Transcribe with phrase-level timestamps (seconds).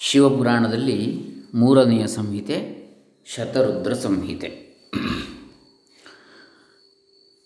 [0.00, 1.22] ಶಿವಪುರಾಣದಲ್ಲಿ
[1.54, 2.78] ಮೂರನೆಯ ಸಂಹಿತೆ,
[3.26, 4.68] ಶತರುದ್ರ ಸಂಹಿತೆ.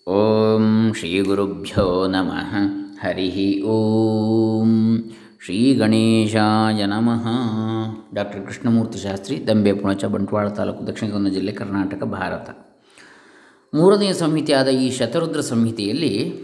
[0.07, 2.55] ಓಂ ಶ್ರೀ ಗುರುಭ್ಯೋ ನಮಃ.
[3.01, 5.03] ಹರಿ ಓಂ.
[5.45, 7.27] ಶ್ರೀ ಗಣೇಶಾಯ ನಮಃ.
[8.13, 12.49] ಡಾಕ್ಟರ್ ಕೃಷ್ಣಮೂರ್ತಿ ಶಾಸ್ತ್ರಿ, ದಂಬೆ, ಪುಣಚ, ಬಂಟ್ವಾಳ ತಾಲೂಕು, ದಕ್ಷಿಣ ಕನ್ನಡ ಜಿಲ್ಲೆ ಕರ್ನಾಟಕ, ಭಾರತ.
[13.75, 16.43] ಮೂರನೆಯ ಸಂಹಿತೆಯಾದ ಈ ಶತರುದ್ರ ಸಂಹಿತೆಯಲ್ಲಿ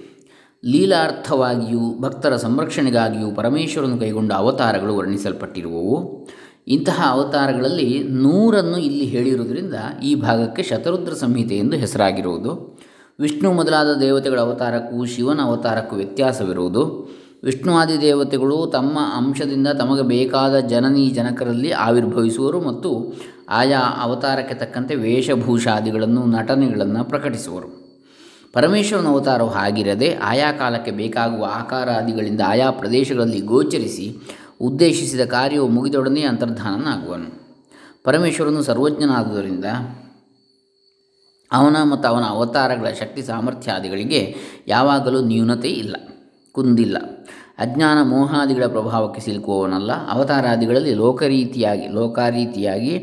[0.65, 6.27] ಲೀಲಾರ್ಥವಾಗಿಯೂ ಭಕ್ತರ ಸಂರಕ್ಷಣೆಗಾಗಿಯೂ ಪರಮೇಶ್ವರನು ಕೈಗೊಂಡ ಅವತಾರಗಳು ವರ್ಣಿಸಲ್ಪಟ್ಟಿರುವವು.
[6.67, 12.79] ಇಂತಹ ಅವತಾರಗಳಲ್ಲಿ ನೂರನ್ನು ಇಲ್ಲಿ ಹೇಳಿರುವುದರಿಂದ ಈ ಭಾಗಕ್ಕೆ ಶತರುದ್ರ ಸಂಹಿತೆ ಎಂದು ಹೆಸರಾಗಿರುವುದು.
[13.19, 17.09] ವಿಷ್ಣು ಮೊದಲಾದ ದೇವತೆಗಳ ಅವತಾರಕ್ಕೂ ಶಿವನ ಅವತಾರಕ್ಕೂ ವ್ಯತ್ಯಾಸವಿರುವುದು.
[17.43, 23.13] ವಿಷ್ಣುವಾದಿ ದೇವತೆಗಳು ತಮ್ಮ ಅಂಶದಿಂದ ತಮಗೆ ಬೇಕಾದ ಜನನಿ ಜನಕರಲ್ಲಿ ಆವಿರ್ಭವಿಸುವರು ಮತ್ತು
[23.49, 27.78] ಆಯಾ ಅವತಾರಕ್ಕೆ ತಕ್ಕಂತೆ ವೇಷಭೂಷಾದಿಗಳನ್ನು, ನಟನೆಗಳನ್ನು ಪ್ರಕಟಿಸುವರು.
[28.53, 34.05] ಪರಮೇಶ್ವರನ ಅವತಾರವು ಆಗಿರದೆ ಆಯಾ ಕಾಲಕ್ಕೆ ಬೇಕಾಗುವ ಆಕಾರಾದಿಗಳಿಂದ ಆಯಾ ಪ್ರದೇಶಗಳಲ್ಲಿ ಗೋಚರಿಸಿ
[34.61, 37.29] ಉದ್ದೇಶಿಸಿದ ಕಾರ್ಯವು ಮುಗಿದೊಡನೆ ಅಂತರ್ಧಾನನಾಗುವನು.
[38.03, 39.65] ಪರಮೇಶ್ವರನು ಸರ್ವಜ್ಞನಾದುದರಿಂದ
[41.51, 44.35] ಅವನ ಮತ್ತು ಅವನ ಅವತಾರಗಳ ಶಕ್ತಿ ಸಾಮರ್ಥ್ಯಾದಿಗಳಿಗೆ
[44.67, 45.95] ಯಾವಾಗಲೂ ನ್ಯೂನತೆ ಇಲ್ಲ,
[46.51, 46.97] ಕುಂದಿಲ್ಲ.
[47.59, 52.93] ಅಜ್ಞಾನ ಮೋಹಾದಿಗಳ ಪ್ರಭಾವಕ್ಕೆ ಸಿಲುಕುವವನಲ್ಲ, ಅವತಾರಾದಿಗಳಲ್ಲಿ ಲೋಕರೀತಿಯಾಗಿ, ಲೋಕಾರೀತಿಯಾಗಿ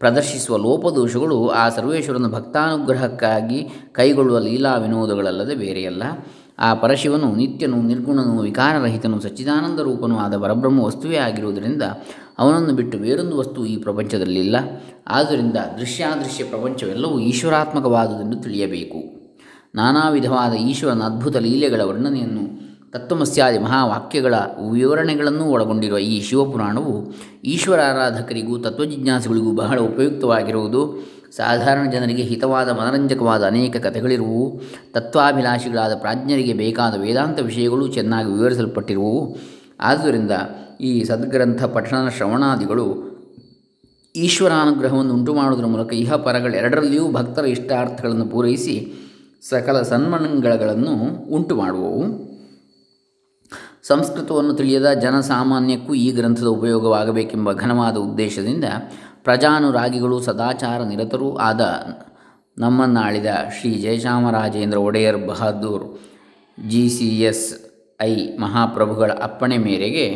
[0.00, 6.02] ಪ್ರದರ್ಶಿಸುವ ಲೋಪದೋಷಗಳು ಆ ಸರ್ವೇಶ್ವರನ ಭಕ್ತಾನುಗ್ರಹಕ್ಕಾಗಿ ಕೈಗೊಳ್ಳುವ ಲೀಲಾ ವಿನೋದಗಳಲ್ಲದೆ ಬೇರೆಯಲ್ಲ.
[6.58, 11.82] ಆ ಪರಶಿವನು ನಿತ್ಯನು, ನಿರ್ಗುಣನು, ವಿಕಾರರಹಿತನು, ಸಚ್ಚಿದಾನಂದ ರೂಪನೂ ಆದ ಪರಬ್ರಹ್ಮ ವಸ್ತುವೇ ಆಗಿರುವುದರಿಂದ
[12.38, 14.56] ಅವನನ್ನು ಬಿಟ್ಟು ಬೇರೊಂದು ವಸ್ತು ಈ ಪ್ರಪಂಚದಲ್ಲಿಲ್ಲ.
[15.06, 18.98] ಆದ್ದರಿಂದ ದೃಶ್ಯಾದೃಶ್ಯ ಪ್ರಪಂಚವೆಲ್ಲವೂ ಈಶ್ವರಾತ್ಮಕವಾದುದೆಂದು ತಿಳಿಯಬೇಕು.
[19.74, 24.34] ನಾನಾ ವಿಧವಾದ ಈಶ್ವರನ ಅದ್ಭುತ ಲೀಲೆಗಳ ವರ್ಣನೆಯನ್ನು ತತ್ವಮಸ್ಯಾದಿ ಮಹಾವಾಕ್ಯಗಳ
[24.72, 27.12] ವಿವರಣೆಗಳನ್ನು ಒಳಗೊಂಡಿರುವ ಈ ಶಿವಪುರಾಣವು
[27.44, 31.10] ಈಶ್ವರ ಆರಾಧಕರಿಗೂ ತತ್ವಜಿಜ್ಞಾಸಿಗಳಿಗೂ ಬಹಳ ಉಪಯುಕ್ತವಾಗಿರುವುದು.
[31.36, 34.60] ಸಾಧಾರಣ ಜನರಿಗೆ ಹಿತವಾದ, ಮನರಂಜಕವಾದ ಅನೇಕ ಕಥೆಗಳಿರುವವು.
[34.92, 39.36] ತತ್ವಾಭಿಲಾಷಿಗಳಾದ ಪ್ರಾಜ್ಞರಿಗೆ ಬೇಕಾದ ವೇದಾಂತ ವಿಷಯಗಳು ಚೆನ್ನಾಗಿ ವಿವರಿಸಲ್ಪಟ್ಟಿರುವವು.
[39.80, 40.30] ಆದ್ದರಿಂದ
[40.80, 43.10] ಈ ಸದ್ಗ್ರಂಥ ಪಠಣ ಶ್ರವಣಾದಿಗಳು
[44.16, 48.92] ಈಶ್ವರಾನುಗ್ರಹವನ್ನು ಉಂಟು ಮಾಡುವುದರ ಮೂಲಕ ಇಹ ಪರಗಳೆರಡರಲ್ಲಿಯೂ ಭಕ್ತರ ಇಷ್ಟಾರ್ಥಗಳನ್ನು ಪೂರೈಸಿ
[49.48, 50.92] ಸಕಲ ಸನ್ಮಂಗಳಗಳನ್ನು
[51.34, 52.29] ಉಂಟು ಮಾಡುವವು
[53.90, 58.64] ಸಂಸ್ಕೃತವನ್ನು ತಿಳಿಯದ ಜನಸಾಮಾನ್ಯಕ್ಕೂ ಈ ಗ್ರಂಥದ ಉಪಯೋಗವಾಗಬೇಕೆಂಬ ಘನವಾದ ಉದ್ದೇಶದಿಂದ
[59.22, 61.62] ಪ್ರಜಾನುರಾಗಿಗಳು ಸದಾಚಾರ ನಿರತರೂ ಆದ
[62.58, 63.26] ನಮ್ಮನ್ನಾಳಿದ
[63.60, 65.84] Shri Jayachamarajendra Wadiyar Bahadur
[66.68, 67.46] G C S
[68.02, 70.06] I ಮಹಾಪ್ರಭುಗಳ ಅಪ್ಪಣೆ ಮೇರೆಗೆ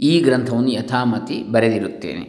[0.00, 2.24] ಈ ಗ್ರಂಥವನ್ನು ಯಥಾಮತಿ ಬರೆದಿರುತ್ತೇನೆ.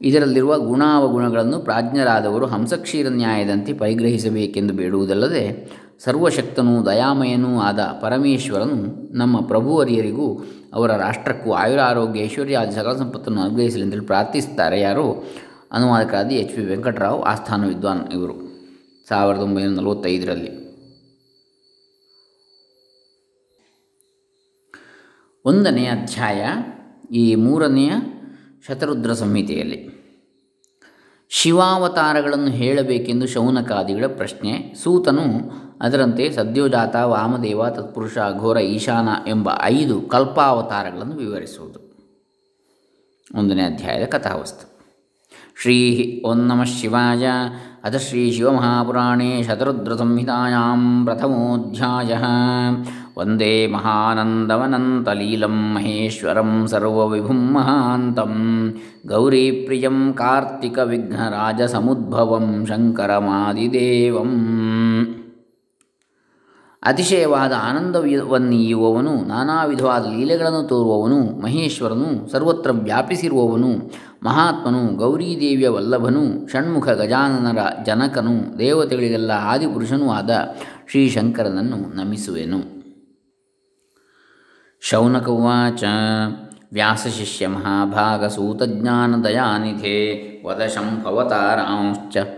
[0.00, 5.44] ಇದರಲ್ಲಿರುವ ಗುಣಾವಗುಣಗಳನ್ನು ಪ್ರಾಜ್ಞರಾದವರು ಹಂಸಕ್ಷೀರ ನ್ಯಾಯದಂತೆ ಪರಿಗ್ರಹಿಸಬೇಕೆಂದು ಬೇಡುವುದಲ್ಲದೆ
[5.98, 13.82] ಸರ್ವಶಕ್ತನೂ ದಯಾಮಯನೂ ಆದ ಪರಮೇಶ್ವರನು ನಮ್ಮ ಪ್ರಭುವರಿಯರಿಗೂ ಅವರ ರಾಷ್ಟ್ರಕ್ಕೂ ಆಯುರ ಆರೋಗ್ಯ ಐಶ್ವರ್ಯ ಆದಿ ಸಕಲ ಸಂಪತ್ತನ್ನು ಅನುಗ್ರಹಿಸಲಿ
[13.82, 15.24] ಅಂತೇಳಿ ಪ್ರಾರ್ಥಿಸ್ತಾರೆ ಯಾರು?
[15.72, 18.34] ಅನುವಾದಕರಾದಿ ಎಚ್ ಪಿ ವೆಂಕಟರಾವ್, ಆಸ್ಥಾನ ವಿದ್ವಾನ್ ಇವರು.
[19.08, 20.68] ಸಾವಿರದ ಒಂಬೈನೂರ ನಲವತ್ತೈದರಲ್ಲಿ.
[25.44, 26.46] ಒಂದನೆಯ ಅಧ್ಯಾಯ
[27.14, 27.92] ಈ ಮೂರನೆಯ
[28.66, 29.97] ಶತರುದ್ರ ಸಂಹಿತೆಯಲ್ಲಿ.
[31.30, 34.74] ಶಿವಾವತಾರಗಳನ್ನು ಹೇಳಬೇಕೆಂದು ಶೌನಕಾದಿಗಳ ಪ್ರಶ್ನೆ.
[34.82, 35.24] ಸೂತನು,
[35.80, 41.88] ಅದರಂತೆ ಸದ್ಯೋಜಾತ, ವಾಮದೇವ, ತತ್ಪುರುಷ, ಘೋರ, ಈಶಾನ ಎಂಬ ಐದು ಕಲ್ಪಾವತಾರಗಳನ್ನು ವಿವರಿಸುವುದು.
[43.38, 44.78] ಒಂದನೇ ಅಧ್ಯಾಯದ ಕಥಾವಸ್ತು.
[45.62, 47.26] ಶ್ರೀ ಓಂ ನಮಃ ಶಿವಾಯ.
[47.96, 52.18] ಶಿವಮಹಾಪುರಾಣೇ ಶತರುದ್ರ ಸಂಹಿತಾಯಾಂ ಪ್ರಥಮೋಧ್ಯಾಯ
[53.18, 58.74] ವಂದೇ ಮಹಾನಂದವನಂತಲೀಲಂ ಮಹೇಶ್ವರಂ ಸರ್ವವಿಭುಂ ಮಹಾಂತಂ
[59.06, 64.28] ಗೌರೀಪ್ರಿಯಂ ಕಾರ್ತಿಕವಿಘ್ನರಾಜಸಮುದ್ಭವಂ ಶಂಕರಮಾದಿದೇವಂ
[66.82, 73.90] ಅತಿಶಯವಾದ ಆನಂದವನ್ನೀಯುವವನು ನಾನಾ ವಿಧವಾದ ಲೀಲೆಗಳನ್ನು ತೋರುವವನು, ಮಹೇಶ್ವರನು, ಸರ್ವತ್ರ ವ್ಯಾಪಿಸಿರುವವನು
[74.22, 80.54] ಮಹಾತ್ಮನು, ಗೌರೀದೇವಿಯ ವಲ್ಲಭನು, ಷಣ್ಮುಖ ಗಜಾನನರ ಜನಕನು, ದೇವತೆಗಳಿಗೆಲ್ಲ ಆದಿಪುರುಷನೂ ಆದ
[80.90, 82.78] ಶ್ರೀಶಂಕರನನ್ನು ನಮಿಸುವೆನು.
[84.80, 85.84] ಶೌನಕ ಉವಾಚ
[86.72, 90.70] ವ್ಯಾಸಶಿಷ್ಯ ಮಹಾಭಾಗಸೂತಜ್ಞಾನದಯಾನಿಧೆ ವದ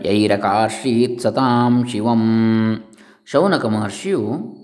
[0.04, 2.22] ಯೈರಕಾರ್ಷೀತ್ ಸತಾಂ ಶಿವಂ.
[3.26, 4.54] ಶೌನಕ ಮಹರ್ಷಿಯು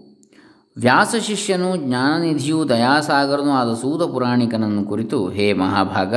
[0.77, 6.15] ವ್ಯಾಸಶಿಷ್ಯನು ಜ್ಞಾನನಿಧಿಯು ದಯಾಸಾಗರನೂ ಆದ ಸೂತ ಪುರಾಣಿಕನನ್ನು ಕುರಿತು, ಹೇ ಮಹಾಭಾಗ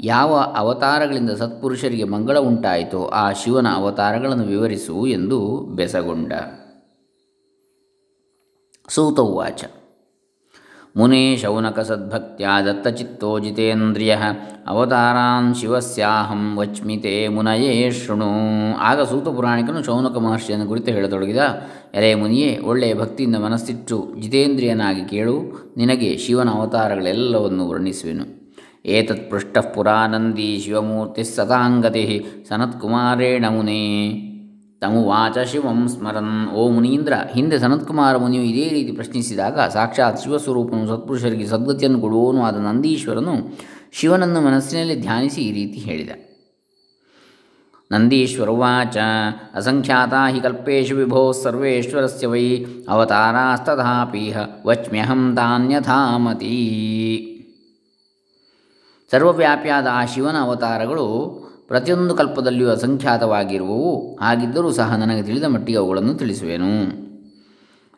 [0.00, 6.32] ಯಾವ ಅವತಾರಗಳಿಂದ ಸತ್ಪುರುಷರಿಗೆ ಮಂಗಳ ಉಂಟಾಯಿತೋ ಆ ಶಿವನ ಅವತಾರಗಳನ್ನು ವಿವರಿಸು ಎಂದು ಬೆಸಗೊಂಡ.
[8.88, 9.64] ಸೂತ ಉವಾಚ.
[10.96, 14.16] ಮುನೇ ಶೌನಕ ಸದ್ಭಕ್ತಿಯ ದತ್ತಚಿತ್ತೋ ಜಿತೇಂದ್ರಿಯ
[14.66, 18.30] ಅವತಾರಾನ್ ಶಿವಸ್ಯಾಹಂ ವಚ್ಮಿತೆ ಮುನಯೇ ಶೃಣು.
[18.76, 21.36] ಆಗ ಸೂತ ಪುರಾಣಿಕನು ಶೌನಕ ಮಹರ್ಷಿಯನ್ನು ಕುರಿತು ಹೇಳತೊಡಗಿದ,
[21.94, 25.36] ಎಲೆ ಮುನಿಯೇ, ಒಳ್ಳೆಯ ಭಕ್ತಿಯಿಂದ ಮನಸ್ಸಿಟ್ಟು ಜಿತೇಂದ್ರಿಯನಾಗಿ ಕೇಳು.
[25.76, 28.37] ನಿನಗೆ ಶಿವನ ಅವತಾರಗಳೆಲ್ಲವನ್ನು ವರ್ಣಿಸುವೆನು.
[28.88, 33.82] ಏತತ್ ಪೃಷ್ಟಃ ಪುರಾನಂದಿ ಶಿವಮೂರ್ತಿ ಸತಾಂಗತಿ ಸನತ್ಕುಮಾರೇಣ ಮುನೇ
[34.80, 42.00] ತಮುವಾಚ ಶಿವಂ ಸ್ಮರನ್ ಓ ಮುನೀಂದ್ರ ಹಿಂದೆ ಸನತ್ಕುಮಾರ ಮುನಿಯು ಇದೇ ರೀತಿ ಪ್ರಶ್ನಿಸಿದಾಗ ಸಾಕ್ಷಾತ್ ಶಿವಸ್ವರೂಪನು ಸತ್ಪುರುಷರಿಗೆ ಸದ್ಗತಿಯನ್ನು
[42.00, 43.34] ಕೊಡುವನು ಆದ ನಂದೀಶ್ವರನು
[43.92, 46.10] ಶಿವನನ್ನು ಮನಸ್ಸಿನಲ್ಲಿ ಧ್ಯಾನಿಸಿ ಈ ರೀತಿ ಹೇಳಿದ.
[47.92, 48.96] ನಂದೀಶ್ವರವಾಚ
[49.54, 54.36] ಅಸಂಖ್ಯಾತಾ ಹಿ ಕಲ್ಪೇಶು ವಿಭೋ ಸರ್ವೇಶ್ವರಸ್ಯ ವೈ ಅವತಾರಾಸ್ತಥಾಪೀಹ
[54.66, 55.36] ವಚ್ಮ್ಯಹಂ
[59.10, 61.06] ಸರ್ವವ್ಯಾಪಿಯಾದ ಆ ಶಿವನ ಅವತಾರಗಳು
[61.68, 64.16] ಪ್ರತಿಯೊಂದು ಕಲ್ಪದಲ್ಲಿಯೂ ಅಸಂಖ್ಯಾತವಾಗಿರುವವು.
[64.16, 67.08] ಹಾಗಿದ್ದರೂ ಸಹ ನನಗೆ ತಿಳಿದ ಮಟ್ಟಿಗೆ ಅವುಗಳನ್ನು ತಿಳಿಸುವೆನು.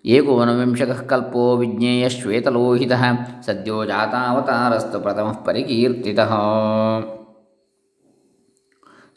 [0.05, 2.93] ಏಕೋನವಿಂಶಕ ಕಲ್ಪೋ ವಿಜ್ಞೇಯ ಶ್ವೇತಲೋಹಿತ
[3.47, 6.21] ಸದ್ಯೋ ಜಾತಾವತಾರಸ್ತು ಪ್ರಥಮ ಪರಿಕೀರ್ತಿತ.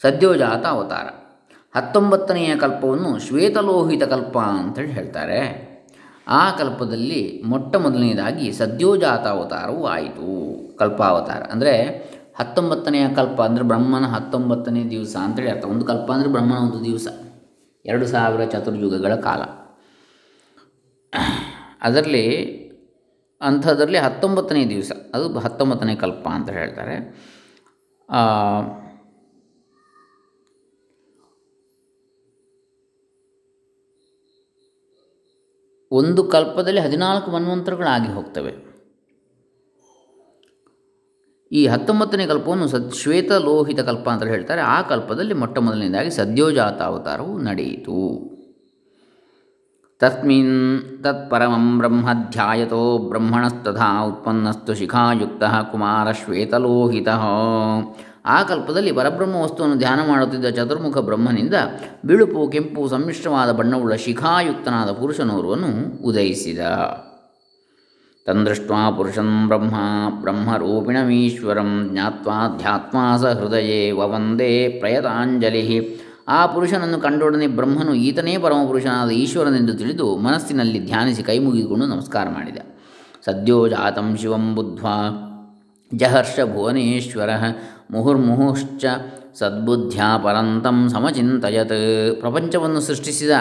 [0.01, 1.07] ಸದ್ಯೋಜಾತ ಅವತಾರ
[1.75, 5.72] ಹತ್ತೊಂಬತ್ತನೆಯ ಕಲ್ಪವನ್ನು ಶ್ವೇತಲೋಹಿತ ಕಲ್ಪ ಅಂತೇಳಿ ಹೇಳ್ತಾರೆ.
[6.27, 10.27] ಆ ಕಲ್ಪದಲ್ಲಿ ಮೊಟ್ಟ ಮೊದಲನೆಯದಾಗಿ ಸದ್ಯೋಜಾತ ಅವತಾರವೂ ಆಯಿತು.
[10.77, 11.41] ಕಲ್ಪಾವತಾರ.
[11.51, 11.87] ಅಂದರೆ
[12.39, 15.65] ಹತ್ತೊಂಬತ್ತನೆಯ ಕಲ್ಪ, ಅಂದರೆ ಬ್ರಹ್ಮನ ಹತ್ತೊಂಬತ್ತನೇ ದಿವಸ ಅಂತೇಳಿ ಅರ್ಥ.
[15.65, 17.07] ಒಂದು ಕಲ್ಪ ಅಂದರೆ ಬ್ರಹ್ಮನ ಒಂದು ದಿವಸ.
[17.85, 19.41] ಎರಡು ಸಾವಿರ ಚತುರ್ಯುಗಗಳ ಕಾಲ.
[21.81, 22.45] ಅದರಲ್ಲಿ,
[23.41, 24.91] ಅಂಥದ್ರಲ್ಲಿ ಹತ್ತೊಂಬತ್ತನೇ ದಿವಸ.
[25.13, 27.23] ಅದು ಹತ್ತೊಂಬತ್ತನೇ ಕಲ್ಪ ಅಂತ ಹೇಳ್ತಾರೆ.
[35.93, 38.53] ಒಂದು ಕಲ್ಪದಲ್ಲಿ ಹದಿನಾಲ್ಕು ಮನ್ವಂತರಗಳಾಗಿ ಹೋಗ್ತವೆ.
[41.51, 44.61] ಈ ಹತ್ತೊಂಬತ್ತನೇ ಕಲ್ಪವನ್ನು ಸದ್ ಶ್ವೇತಲೋಹಿತ ಕಲ್ಪ ಅಂತ ಹೇಳ್ತಾರೆ.
[44.61, 47.97] ಆ ಕಲ್ಪದಲ್ಲಿ ಮೊಟ್ಟ ಮೊದಲನೇದಾಗಿ ಸದ್ಯೋಜಾತ ಅವತಾರವು ನಡೆಯಿತು.
[49.99, 50.55] ತಸ್ಮಿನ್
[51.03, 57.09] ತತ್ಪರಮಂ ಬ್ರಹ್ಮಧ್ಯಾಯತೋ ಬ್ರಹ್ಮಣಸ್ತಥಾ ಉತ್ಪನ್ನಸ್ತು ಶಿಖಾಯುಕ್ತ ಕುಮಾರ ಶ್ವೇತಲೋಹಿತ
[58.25, 61.53] ಆ ಕಲ್ಪದಲ್ಲಿ ಪರಬ್ರಹ್ಮ ವಸ್ತುವನ್ನು ಧ್ಯಾನ ಮಾಡುತ್ತಿದ್ದ ಚತುರ್ಮುಖ ಬ್ರಹ್ಮನಿಂದ
[62.05, 66.59] ಬಿಳುಪು, ಕೆಂಪು, ಸಮ್ಮಿಶ್ರವಾದ ಬಣ್ಣವುಳ್ಳ ಶಿಖಾಯುಕ್ತನಾದ ಪುರುಷನೋರ್ವನು ಉದಯಿಸಿದ.
[68.25, 69.75] ತಂದೃಷ್ಟ ಪುರುಷಂ ಬ್ರಹ್ಮ,
[70.21, 75.99] ಬ್ರಹ್ಮರೂಪಿಣಮೀಶ್ವರಂ ಜ್ಞಾತ್ವಾ ಧ್ಯಾತ್ಮಾ ಸ ಹೃದಯೇ ವವಂದೇ ಪ್ರಯತಾಂಜಲಿ.
[76.27, 82.57] ಆ ಪುರುಷನನ್ನು ಕಂಡೊಡನೆ ಬ್ರಹ್ಮನು ಈತನೇ ಪರಮಪುರುಷನಾದ ಈಶ್ವರನೆಂದು ತಿಳಿದು ಮನಸ್ಸಿನಲ್ಲಿ ಧ್ಯಾನಿಸಿ ಕೈ ಮುಗಿದುಕೊಂಡು ನಮಸ್ಕಾರ ಮಾಡಿದ.
[83.25, 85.29] ಸದ್ಯೋ ಜಾತಂ ಶಿವಂ ಬುದ್ಧ್ವಾ
[85.95, 87.29] ಜಹರ್ಷ ಭುವನೇಶ್ವರ.
[87.91, 88.85] ಮುಹುರ್ಮುಹುಶ್ಚ
[89.39, 92.19] ಸದ್ಬುದ್ಧ್ಯಾ ಪರಂತಂ ಸಮಚಿಂತಯತ್.
[92.19, 93.31] ಪ್ರಪಂಚವನ್ನು ಸೃಷ್ಟಿಸಿದ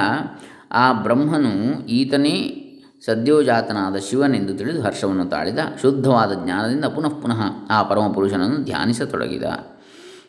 [0.70, 2.58] ಆ ಬ್ರಹ್ಮನು ಈತನೇ
[3.04, 5.58] ಸದ್ಯೋಜಾತನಾದ ಶಿವನೆಂದು ತಿಳಿದು ಹರ್ಷವನ್ನು ತಾಳಿದ.
[5.82, 7.40] ಶುದ್ಧವಾದ ಜ್ಞಾನದಿಂದ ಪುನಃ ಪುನಃ
[7.70, 9.42] ಆ ಪರಮಪುರುಷನನ್ನು ಧ್ಯಾನಿಸತೊಡಗಿದ.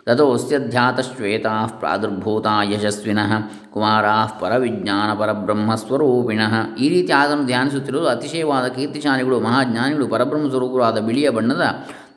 [0.06, 3.32] ತಥೋಸ್ಯಧ್ಯಾತಶ್ವೇತಾ ಪ್ರಾದುರ್ಭೂತ ಯಶಸ್ವಿನಃ,
[3.72, 6.76] ಕುಮಾರಾ ಪರವಿಜ್ಞಾನ ಪರಬ್ರಹ್ಮಸ್ವರೂಪಿಣಃ.
[6.76, 11.62] ಈ ರೀತಿ ಆದನ್ನು ಧ್ಯಾನಿಸುತ್ತಿರುವುದು ಅತಿಶಯವಾದ ಕೀರ್ತಿಶಾಲಿಗಳು, ಮಹಾಜ್ಞಾನಿಗಳು, ಪರಬ್ರಹ್ಮ ಸ್ವರೂಪರಾದ ಬಿಳಿಯ ಬಣ್ಣದ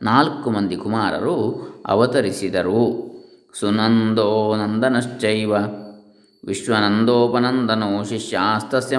[0.03, 3.07] ನಾಲ್ಕು ಮಂದಿ ಕುಮಾರರು ಅವತರಿಸಿದರು.
[3.61, 5.57] ಸುನಂದೋ ನಂದನಶ್ಚೈವ,
[6.47, 8.99] ವಿಶ್ವನಂದೋಪನಂದನೋ ಶಿಷ್ಯಾಸ್ತಸ್ಯ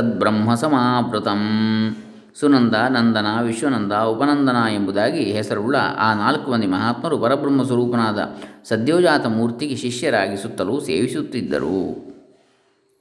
[0.00, 1.96] ಬ್ರಹ್ಮ ಸಮಾವೃತಂ
[2.40, 8.18] ಸುನಂದ, ನಂದನ, ವಿಶ್ವನಂದ, ಉಪನಂದನ ಎಂಬುದಾಗಿ ಹೆಸರುಳ್ಳ ಆ ನಾಲ್ಕು ಮಂದಿ ಮಹಾತ್ಮರು ಪರಬ್ರಹ್ಮ ಸ್ವರೂಪನಾದ
[8.64, 11.96] ಸದ್ಯೋಜಾತ ಮೂರ್ತಿಗೆ ಶಿಷ್ಯರಾಗಿ ಸುತ್ತಲೂ ಸೇವಿಸುತ್ತಿದ್ದರು.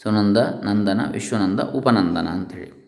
[0.04, 2.81] ಸುನಂದ, ನಂದನ, ವಿಶ್ವನಂದ, ಉಪನಂದನ ಅಂಥೇಳಿ.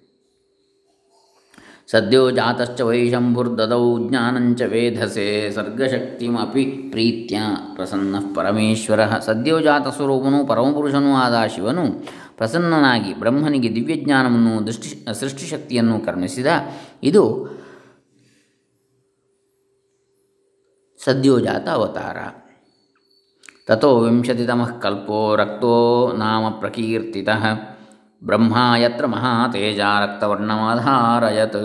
[1.88, 7.40] ಸದ್ಯೋ ಜಾತಶ್ಚ ವೈಶಂಭುರ್ದದೌ ಜ್ಞಾನಂಚ ವೇಧಸೆ ಸರ್ಗಶಕ್ತಿಮಿ ಪ್ರೀತ್ಯ
[7.76, 11.84] ಪ್ರಸನ್ನ ಪರಮೇಶ್ವರ ಸದ್ಯೋಜಾತ ಸ್ವರೂಪನು ಪರಮಪುರುಷನೂ ಆದ ಶಿವನು
[12.38, 16.48] ಪ್ರಸನ್ನನಾಗಿ ಬ್ರಹ್ಮನಿಗೆ ದಿವ್ಯಜ್ಞಾನವನ್ನು, ದೃಷ್ಟಿ, ಸೃಷ್ಟಿಶಕ್ತಿಯನ್ನು ಕರ್ಮಿಸಿದ
[17.04, 17.48] ಇದು
[21.06, 22.18] ಸದ್ಯೋಜಾತ ಅವತಾರ.
[23.68, 27.73] ತಥೋ ವಿಂಶತಿತಮಃ ಕಲ್ಪೋ, ರಕ್ತೋ ನಾಮ ಪ್ರಕೀರ್ತಿತಃ.
[28.26, 31.56] ಬ್ರಹ್ಮ ಯತ್ರ ಮಹಾತೇಜ ರಕ್ತವರ್ಣಮಾಧಾರಯತ್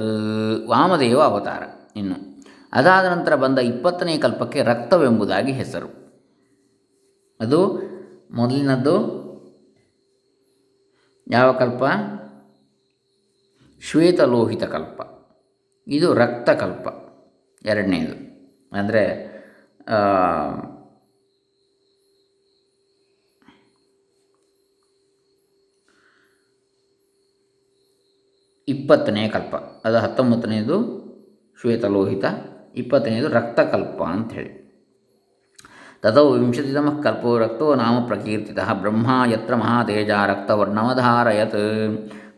[0.69, 1.63] ವಾಮದೇವ ಅವತಾರ
[1.97, 2.45] ಇನ್ನು.
[2.73, 5.89] ಅದಾದ ನಂತರ ಬಂದ ಇಪ್ಪತ್ತನೇ ಕಲ್ಪಕ್ಕೆ ರಕ್ತವೆಂಬುದಾಗಿ ಹೆಸರು.
[7.41, 7.83] ಅದು
[8.31, 8.95] ಮೊದಲಿನದ್ದು
[11.29, 11.85] ಯಾವ ಕಲ್ಪ?
[13.83, 15.01] ಶ್ವೇತಲೋಹಿತ ಕಲ್ಪ.
[15.87, 16.89] ಇದು ರಕ್ತಕಲ್ಪ
[17.67, 18.15] ಎರಡನೇದು.
[18.73, 19.03] ಅಂದರೆ
[28.69, 29.57] ಇಪ್ಪತ್ತನೇ ಕಲ್ಪ.
[29.85, 30.77] ಅದು ಹತ್ತೊಂಬತ್ತನೆಯದು
[31.61, 32.25] ಶ್ವೇತಲೋಹಿತ,
[32.75, 34.59] ಇಪ್ಪತ್ತನೆಯದು ರಕ್ತಕಲ್ಪ ಅಂಥೇಳಿ
[36.03, 41.57] ತಥೋ ವಿಂಶತಿತಮಃ ಕಲ್ಪೋ ರಕ್ತೋ ನಾಮ ಪ್ರಕೀರ್ತಿತ ಬ್ರಹ್ಮ ಯತ್ರ ಮಹಾತೇಜ ರಕ್ತವರ್ಣವಧಾರಯತ್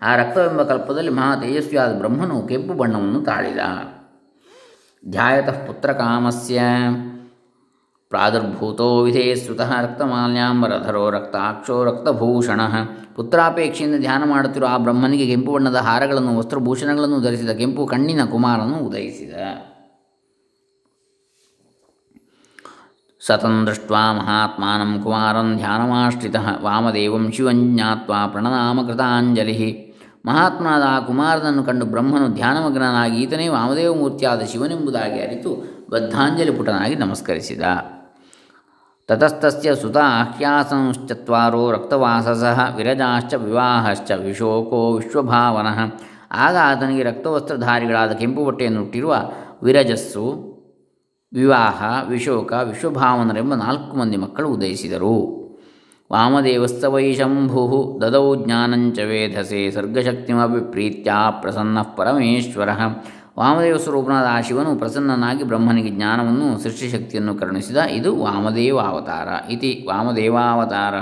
[0.02, 1.36] ಆ ರಕ್ತವೆಂಬ ಕಲ್ಪದಲ್ಲಿ ಮಹಾ
[1.98, 3.58] ಬ್ರಹ್ಮನು ಕೆಂಪು ಬಣ್ಣವನ್ನು ತಾಳಿದ.
[5.10, 6.60] ಧ್ಯಾಯತಃ ಪುತ್ರಕಾಮಸ್ಯ.
[8.10, 12.60] ಪ್ರಾದುರ್ಭೂತೋ ವಿಧೇಯಸ್ರುತಃ ರಕ್ತಮಾಲ್ಯಾಂಬರಧರೋ ರಕ್ತಾಕ್ಷೋ ರಕ್ತಭೂಷಣ.
[13.16, 19.34] ಪುತ್ರಾಪೇಕ್ಷೆಯಿಂದ ಧ್ಯಾನ ಮಾಡುತ್ತಿರುವ ಆ ಬ್ರಹ್ಮನಿಗೆ ಕೆಂಪು ಬಣ್ಣದ ಹಾರಗಳನ್ನು, ವಸ್ತ್ರಭೂಷಣಗಳನ್ನು ಧರಿಸಿದ ಕೆಂಪು ಕಣ್ಣಿನ ಕುಮಾರನು ಉದಯಿಸಿದ.
[23.26, 26.36] ಸತಂ ದೃಷ್ಟ್ವಾ ಮಹಾತ್ಮಾನಂ ಕುಮಾರಂ ಧ್ಯಾನಮಾಶ್ರಿತ.
[26.60, 27.60] ವಾಮದೇವಂ ಶಿವಂ
[28.06, 28.32] ಪ್ರಣನಾಮಕೃತಾಂಜಲಿ.
[28.32, 29.70] ಪ್ರಣನಾಮ ಕೃತಾಂಜಲಿ
[30.26, 35.52] ಮಹಾತ್ಮನಾದ ಆ ಕುಮಾರನನ್ನು ಕಂಡು ಬ್ರಹ್ಮನು ಧ್ಯಾನಮಗ್ನನಾಗಿ ಈತನೇ ವಾಮದೇವ ಮೂರ್ತಿಯಾದ ಶಿವನೆಂಬುದಾಗಿ ಅರಿತು
[35.90, 37.62] ಬದ್ಧಾಂಜಲಿ ಪುಟನಾಗಿ ನಮಸ್ಕರಿಸಿದ.
[39.10, 45.78] ತತಸ್ತಸ್ಯ ಸುತಾಹ್ಯಾಸಂಶ್ಚತ್ವಾರೋ ರಕ್ತವಾಸಸಃ ವಿರಜಾಶ್ಚ ವಿವಾಹಶ್ಚ ವಿಶೋಕೋ ವಿಶ್ವಭಾವನಃ.
[46.32, 49.16] ಆಗ ಆತನಿಗೆ ರಕ್ತವಸ್ತ್ರಧಾರಿಗಳಾದ ಕೆಂಪು ಬಟ್ಟೆಯನ್ನು ಹುಟ್ಟಿರುವ
[49.62, 50.50] ವಿರಜಸ್ಸು,
[51.32, 55.40] ವಿವಾಹ, ವಿಶೋಕ, ವಿಶ್ವಭಾವನರೆಂಬ ನಾಲ್ಕು ಮಂದಿ ಮಕ್ಕಳು ಉದಯಿಸಿದರು.
[56.12, 62.68] ವಾಮದೇವಸ್ತವೈ ಶಂಭು ದದೌ ಜ್ಞಾನಂಚ ವೇಧಸೆ ಸರ್ಗಶಕ್ತಿಮಿ ಪ್ರೀತ್ಯ ಪ್ರಸನ್ನ ಪರಮೇಶ್ವರ.
[63.40, 70.94] ವಾಮದೇವ ಸ್ವರೂಪನಾದ ಆ ಶಿವನು ಪ್ರಸನ್ನನಾಗಿ ಬ್ರಹ್ಮನಿಗೆ ಜ್ಞಾನವನ್ನು, ಸೃಷ್ಟಿಶಕ್ತಿಯನ್ನು ಕರುಣಿಸಿದ, ಇದು ವಾಮದೇವಾವತಾರ ಇತಿ ವಾಮದೇವಾವತಾರ.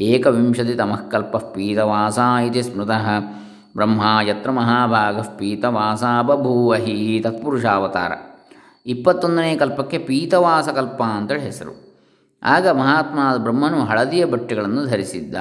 [0.00, 3.08] ಏಕವಿಂಶತಿತಮಃ ಕಲ್ಪ ಪೀತವಾಸ ಇತಿ ಸ್ಮೃತಃ.
[3.76, 8.12] ಬ್ರಹ್ಮ ಯತ್ರ ಮಹಾಭಾಗ ಪೀತವಾಸ ಬಭೂವಹಿ ತತ್ಪುರುಷಾವತಾರ.
[8.86, 11.94] ಇಪ್ಪತ್ತೊಂದನೇ ಕಲ್ಪಕ್ಕೆ ಪೀತವಾಸ ಕಲ್ಪ ಅಂತೇಳಿ ಹೆಸರು.
[12.42, 15.36] ಆಗ ಮಹಾತ್ಮ ಬ್ರಹ್ಮನು ಹಳದಿಯ ಬಟ್ಟೆಗಳನ್ನು ಧರಿಸಿದ್ದ.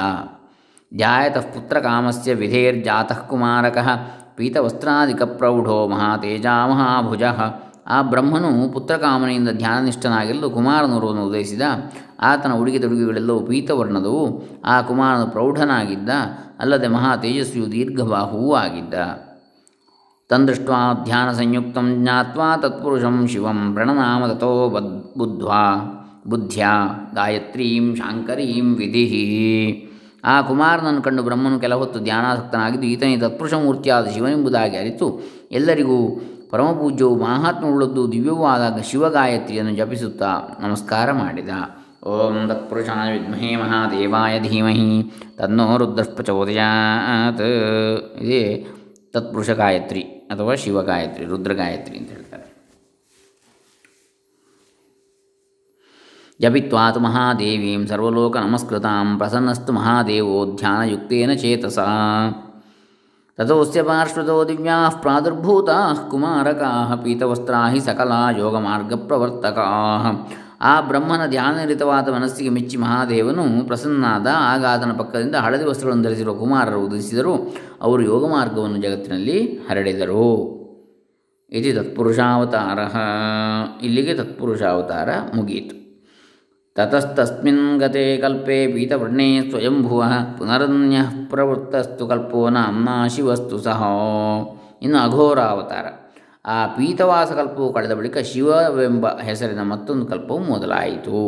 [0.97, 3.89] ಜಾಯತಃ ಪುತ್ರ ಕಾಮಸ್ಯ ವಿಧೇರ್ಜಾತಃ ಕುಮಾರಕಃ.
[4.35, 7.23] ಪೀತವಸ್ತ್ರಾದಿಕ ಪ್ರೌಢೋ ಮಹಾತೇಜ ಮಹಾಭುಜ
[7.87, 11.61] ಆ ಬ್ರಹ್ಮನು ಪುತ್ರಕಾಮನೆಯಿಂದ ಧ್ಯಾನನಿಷ್ಠನಾಗಿರಲು ಕುಮಾರನೂರವನ್ನು ಉದಯಿಸಿದ.
[12.19, 14.43] ಆತನ ಉಡುಗೆ ತೊಡುಗೆಗಳೆಲ್ಲವೂ ಪೀತವರ್ಣದವು.
[14.65, 16.09] ಆ ಕುಮಾರನು ಪ್ರೌಢನಾಗಿದ್ದ.
[16.59, 18.93] ಅಲ್ಲದೆ ಮಹಾ ತೇಜಸ್ವಿಯು ದೀರ್ಘಬಾಹುವೂ ಆಗಿದ್ದ.
[20.29, 20.69] ತಂದೃಷ್ಟ
[21.03, 25.99] ಧ್ಯಾನ ಸಂಯುಕ್ತ ಜ್ಞಾತ್ವಾ ತತ್ಪುರುಷಂ ಶಿವಂ ಪ್ರಣನಾಮ ತಥೋ ಬದ್, ಬುದ್ಧ್ವಾ.
[26.27, 29.89] ಬುದ್ಧ್ಯಾ ಗಾಯತ್ರೀಂ ಶಾಂಕರೀಂ ವಿಧಿ.
[30.23, 35.07] ಆ ಕುಮಾರನನ್ನು ಕಂಡು ಬ್ರಹ್ಮನು ಕೆಲ ಹೊತ್ತು ಧ್ಯಾನಾಸಕ್ತನಾಗಿದ್ದು ಈತನೇ ತತ್ಪುರುಷ ಮೂರ್ತಿಯಾದ ಶಿವನೆಂಬುದಾಗಿ ಅರಿತು.
[35.51, 35.97] ಎಲ್ಲರಿಗೂ
[36.51, 41.49] ಪರಮಪೂಜ್ಯವು ಮಹಾತ್ಮವುಳ್ಳದ್ದು ದಿವ್ಯವೂ ಆದಾಗ ಶಿವಗಾಯತ್ರಿಯನ್ನು ಜಪಿಸುತ್ತಾ ನಮಸ್ಕಾರ ಮಾಡಿದ.
[42.11, 44.87] ಓಂ ತತ್ಪುರುಷಾಯ ವಿದ್ಮಹೇ ಮಹಾದೇವಾಯ ಧೀಮಹಿ.
[45.37, 47.45] ತನ್ನೋ ರುದ್ರ ಪ್ರಚೋದಯಾತ್
[48.23, 48.43] ಇದೇ
[49.13, 52.47] ತತ್ಪುರುಷ ಗಾಯತ್ರಿ ಅಥವಾ ಶಿವಗಾಯತ್ರಿ, ರುದ್ರಗಾಯತ್ರಿ ಅಂತ ಹೇಳ್ತಾರೆ
[56.41, 61.79] ಜಪಿತ್ವಾತು ಮಹಾದೇವೀಂ ಸರ್ವಲೋಕ ನಮಸ್ಕೃತಾಂ ಪ್ರಸನ್ನಸ್ತು ಮಹಾದೇವೋ ಧ್ಯಾನಯುಕ್ತೇನ ಚೇತಸ
[63.37, 69.67] ತಥೋಸ್ಯ ಪಾರ್ಶ್ವತೋ ದಿವ್ಯಾ ಪ್ರಾದುರ್ಭೂತಾ ಕುಮಾರಕಾ ಪೀತವಸ್ತ್ರಾ ಹಿ ಸಕಲಾ ಯೋಗಮಾರ್ಗಪ್ರವರ್ತಕಾ
[70.61, 77.33] ಆ ಬ್ರಹ್ಮನ ಧ್ಯಾನನಿರಿತವಾದ ಮನಸ್ಸಿಗೆ ಮೆಚ್ಚಿ ಮಹಾದೇವನು ಪ್ರಸನ್ನಾದ ಆಗ ಆತನ ಪಕ್ಕದಿಂದ ಹಳದಿ ವಸ್ತ್ರಗಳನ್ನು ಧರಿಸಿರುವ ಕುಮಾರರು ಉದಿಸಿದರು
[77.81, 80.27] ಅವರು ಯೋಗ ಮಾರ್ಗವನ್ನು ಜಗತ್ತಿನಲ್ಲಿ ಹರಡಿದರು.
[81.51, 82.79] ಇದು ತತ್ಪುರುಷಾವತಾರ.
[83.85, 85.82] ಇಲ್ಲಿಗೆ ತತ್ಪುರುಷಾವತಾರ ಮುಗಿಯಿತು
[86.75, 90.03] ತತಸ್ತಸ್ಮಿನ್ ಗತೆ ಕಲ್ಪೆ ಪೀತವರ್ಣೇ ಸ್ವಯಂಭುವ
[90.37, 90.97] ಪುನರನ್ಯ
[91.29, 93.83] ಪ್ರವೃತ್ತಸ್ತು ಕಲ್ಪೋ ನಾಮ್ನಾ ಶಿವಸ್ತು ಸಹ.
[94.81, 95.85] ಇನ್ನು ಅಘೋರಾವತಾರ
[96.45, 101.19] ಆ ಪೀತವಾಸ ಕಲ್ಪವು ಕಳೆದ ಬಳಿಕ ಶಿವವೆಂಬ ಹೆಸರಿನ ಮತ್ತೊಂದು ಕಲ್ಪವು ಮೊದಲಾಯಿತು.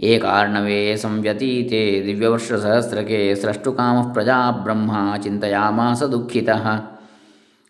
[0.00, 6.48] ಏ ಕಾರಣವೇ ಸಂವ್ಯತೀತೆ ದಿವ್ಯವರ್ಷ ಸಹಸ್ರಕೆ ಸೃಷ್ಟುಕಾಮ ಪ್ರಜಾ ಬ್ರಹ್ಮ ಚಿಂತೆಯಾಮಾಸ ದುಃಖಿತ.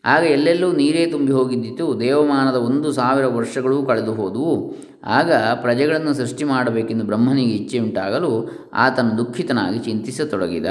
[0.04, 2.00] ಆಗ ಎಲ್ಲೆಲ್ಲೂ ನೀರೇ ತುಂಬಿ ಹೋಗಿದ್ದಿತು.
[2.00, 4.74] ದೇವಮಾನದ ಒಂದು ಸಾವಿರ ವರ್ಷಗಳೂ ಕಳೆದು ಹೋದವು.
[5.04, 10.66] ಆಗ ಪ್ರಜೆಗಳನ್ನು ಸೃಷ್ಟಿ ಮಾಡಬೇಕೆಂದು ಬ್ರಹ್ಮನಿಗೆ ಇಚ್ಛೆ ಉಂಟಾಗಲು ಆತನು ದುಃಖಿತನಾಗಿ ಚಿಂತಿಸತೊಡಗಿದ.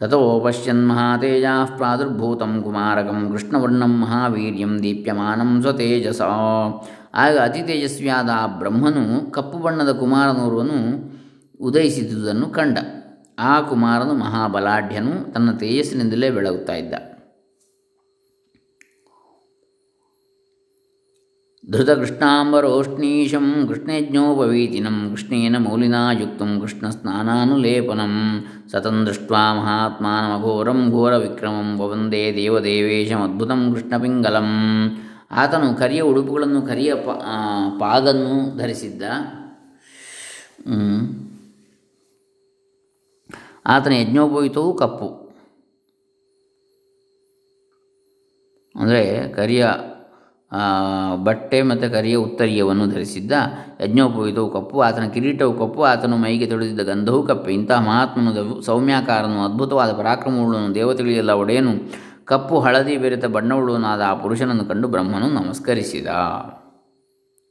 [0.00, 1.44] ತಥೋ ಪಶ್ಯನ್ ಮಹಾತೇಜ
[1.76, 6.20] ಪ್ರಾದುರ್ಭೂತಂ ಕುಮಾರಕಂ ಕೃಷ್ಣವರ್ಣಂ ಮಹಾವೀರ್ಯಂ ದೀಪ್ಯಮಾನಂ ಸ್ವತೇಜಸ.
[7.14, 10.78] ಆಗ ಅತಿ ತೇಜಸ್ವಿಯಾದ ಆ ಬ್ರಹ್ಮನು ಕಪ್ಪು ಬಣ್ಣದ ಕುಮಾರನೋರ್ವನು
[11.60, 12.78] ಉದಯಿಸಿದುದನ್ನು ಕಂಡ.
[13.38, 16.94] ಆ ಕುಮಾರನು ಮಹಾಬಲಾಢ್ಯನು ತನ್ನ ತೇಜಸ್ಸಿನಿಂದಲೇ ಬೆಳಗುತ್ತಾ ಇದ್ದ.
[21.68, 28.14] ಧೃತಕೃಷ್ಣಾಂಬರೋಷ್ಣೀಶಂ ಕೃಷ್ಣೇಜ್ಞೋಪವೀತಿನಂ ಕೃಷ್ಣೇನ ಮೌಲಿನಾ ಯುಕ್ತಂ ಕೃಷ್ಣಸ್ನಾನಾನುಲೇಪನಂ,
[28.72, 34.48] ಸತಂ ದೃಷ್ಟ್ವಾ ಮಹಾತ್ಮಾನಮಘೋರಂ ಘೋರವಿಕ್ರಮಂ ವವಂದೇ ದೇವದೇವೇಶಮದ್ಭುತಂ ಕೃಷ್ಣಪಿಂಗಲಂ.
[35.40, 36.90] ಆತನು ಕರಿಯ ಉಡುಪುಗಳನ್ನು, ಕರಿಯ
[37.82, 39.02] ಪಾದನ್ನು ಧರಿಸಿದ್ದ
[43.74, 45.08] ಆತನ ಯಜ್ಞೋಪವೀತವು ಕಪ್ಪು.
[48.74, 49.04] ಅಂದರೆ
[49.36, 49.66] ಕರಿಯ
[51.16, 53.32] ಬಟ್ಟೆ ಮತ್ತು ಕರಿಯ ಉತ್ತರೀಯವನ್ನು ಧರಿಸಿದ್ದ
[53.80, 57.54] ಯಜ್ಞೋಪವಿತವು ಕಪ್ಪು, ಆತನ ಕಿರೀಟವು ಕಪ್ಪು, ಆತನು ಮೈಗೆ ತೊಳೆದಿದ್ದ ಗಂಧವು ಕಪ್ಪೆ.
[57.54, 61.72] ಇಂತಹ ಮಹಾತ್ಮನು ಸೌಮ್ಯಾಕಾರನು, ಅದ್ಭುತವಾದ ಪರಾಕ್ರಮವುಳ್ಳನು ದೇವತೆಗಳಿಗೆಲ್ಲ ಒಡೆಯನು.
[62.24, 66.06] ಕಪ್ಪು ಹಳದಿ ಬೆರೆತ ಬಣ್ಣವುಳ್ಳವನಾದ ಆ ಪುರುಷನನ್ನು ಕಂಡು ಬ್ರಹ್ಮನು ನಮಸ್ಕರಿಸಿದ.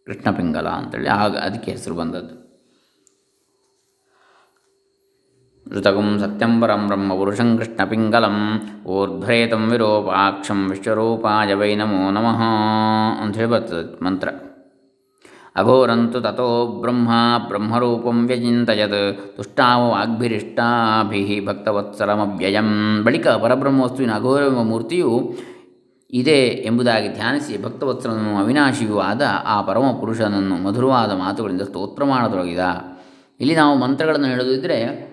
[0.05, 2.46] ಕೃಷ್ಣಪಿಂಗಲ ಅಂತೇಳಿ, ಆಗ ಅದಕ್ಕೆ ಹೆಸರು ಬಂದದ್ದು.
[5.73, 8.35] ಋತಗುಂ ಸತ್ಯಂ ಪರಂ ಬ್ರಹ್ಮ ಪುರುಷಂ ಕೃಷ್ಣಪಿಂಗಲಂ
[8.85, 12.41] ಊರ್ಧ್ವೇತಂ ವಿರೂಪಾಕ್ಷಂ ವಿಶ್ವರೂಪಾಯ ವೈ ನಮೋ ನಮಃ
[13.21, 14.29] ಅಂಥೇಳಿ ಬರ್ತದೆ ಮಂತ್ರ
[15.55, 17.09] ಅಘೋರಂತು ತಥೋ ಬ್ರಹ್ಮ
[17.47, 24.11] ಬ್ರಹ್ಮರೂಪಂ ವ್ಯಚಿಂತಯತ್ ತುಷ್ಟಾವ ವಾಗ್ಭಿರಿಷ್ಟಾಭಿ ಭಕ್ತವತ್ಸರಮವ್ಯಯಂ ಬಳಿಕ ಪರಬ್ರಹ್ಮವಸ್ತುವಿನ
[24.47, 25.35] ಎಂಬ ಮೂರ್ತಿಯು
[26.13, 32.59] ಇದೆ ಎಂಬುದಾಗಿ ಧ್ಯಾನಿಸಿ ಭಕ್ತವತ್ಸಲನು ಅವಿನಾಶಿಯೂ ಆದ ಆ ಪರಮ ಪುರುಷನನ್ನು ಮಧುರವಾದ ಮಾತುಗಳಿಂದ ಸ್ತೋತ್ರ ಮಾಡತೊಡಗಿದ.
[33.39, 35.06] ಇಲ್ಲಿ ನಾವು ಮಂತ್ರಗಳನ್ನು ಹೇಳೋದಿದ್ದರೆ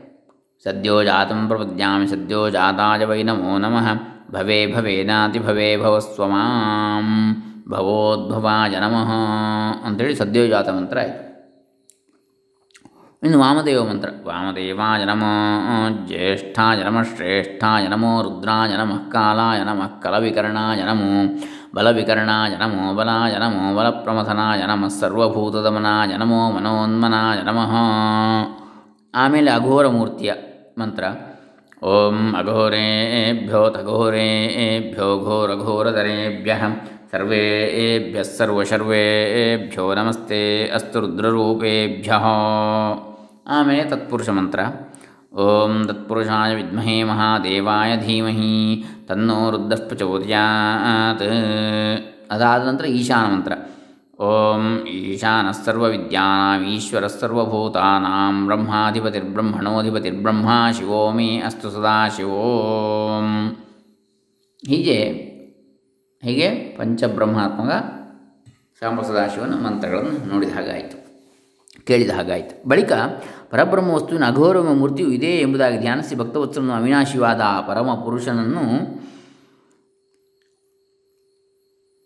[0.67, 3.87] ಸದ್ಯೋ ಜಾತಂ ಪ್ರಪದ್ಯಾಮಿ ಸದ್ಯೋ ಜಾತಾಯ ವೈ ನಮೋ ನಮಃ
[4.31, 7.09] ಭವೇ ಭವೇನಾತಿ ಭವೇ ಭವಸ್ವಮಾಂ
[7.69, 9.11] ಭವೋದ್ಭವಾಯ ನಮಃ
[9.85, 11.23] ಅಂಥೇಳಿ ಸದ್ಯೋ ಜಾತ ಮಂತ್ರ ಆಯಿತು
[13.23, 15.31] ಇನ್ನು ವಾಮದೇವ ಮಂತ್ರ ವಾಮದೇವಾಯ ನಮೋ
[16.07, 21.11] ಜ್ಯೇಷ್ಠಾಯ ನಮಃ ಶ್ರೇಷ್ಠಾಯ ನಮೋ ರುದ್ರಾಯ ನಮಃ ಕಾಲಾಯ ನಮಃ ಕಲವಿಕರ್ಣಾಯ ನಮೋ
[21.75, 27.73] ಬಲವಿಕರ್ಣಾಯ ನಮೋ ಬಲಾಯ ನಮೋ ಬಲಪ್ರಮಥನಾಯ ನಮಃ ಸರ್ವಭೂತದಮನಾಯ ನಮೋ ಮನೋನ್ಮನಾಯ ನಮಃ
[29.15, 30.33] ಆಮೇಲೆ ಅಘೋರ ಮೂರ್ತಿಯ
[30.77, 31.05] ಮಂತ್ರ
[31.87, 36.55] ಓಂ ಅಘೋರೇಭ್ಯೋ ತಘೋರೇಭ್ಯೋ ಘೋರಘೋರಧರೇಭ್ಯ
[37.13, 40.41] ಸರ್ವೇಭ್ಯ ಸರ್ವಶರ್ವೇಭ್ಯೋ ನಮಸ್ತೆ
[40.75, 42.11] ಅಸ್ತು ರುದ್ರರೂಪೇಭ್ಯ
[43.49, 44.61] ಆಮೇಲೆ ತತ್ಪುರುಷ ಮಂತ್ರ
[45.45, 48.53] ಓಂ ತತ್ಪುರುಷಾಯ ವಿದ್ಮಹೇ ಮಹಾದೇವಾಯ ಧೀಮಹಿ
[49.07, 51.25] ತನ್ನೋ ರುದ್ರಃ ಪ್ರಚೋದಯಾತ್
[52.31, 53.53] ಅದಾದ ನಂತರ ಈಶಾನ ಮಂತ್ರ
[54.19, 63.57] ಓಂ ಈಶಾನ ಸರ್ವವಿದ್ಯಾನಾಂ ಈಶ್ವರಃ ಸರ್ವಭೂತಾನಾಂ ಬ್ರಹ್ಮಾಧಿಪತಿರ್ಬ್ರಹ್ಮಣೋಧಿಪತಿರ್ಬ್ರಹ್ಮ ಶಿವೋ ಮೇ ಅಸ್ತು ಸದಾಶಿವೋಂ
[64.63, 65.31] ಹೀಗೆ
[66.23, 67.71] ಹೀಗೆ ಪಂಚಬ್ರಹ್ಮಾತ್ಮಕ
[68.81, 70.97] ಸಾಂಬ ಸದಾಶಿವನ ಮಂತ್ರಗಳನ್ನು ನೋಡಿದ ಹಾಗಾಯಿತು,
[71.85, 72.69] ಕೇಳಿದ ಹಾಗಾಯಿತು.
[72.69, 72.93] ಬಳಿಕ
[73.51, 78.63] ಪರಬ್ರಹ್ಮ ವಸ್ತುವಿನ ಅಘೋರವ ಮೂರ್ತಿಯು ಇದೇ ಎಂಬುದಾಗಿ ಧ್ಯಾನಿಸಿ ಭಕ್ತವತ್ಸರನು ಅವಿನಾಶಿವಾದ ಪರಮ ಪುರುಷನನ್ನು